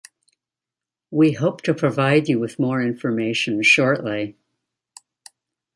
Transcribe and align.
We 1.11 1.33
hope 1.33 1.61
to 1.61 1.75
provide 1.75 2.27
you 2.27 2.39
with 2.39 2.57
more 2.57 2.81
information 2.81 3.61
shortly. 3.61 4.35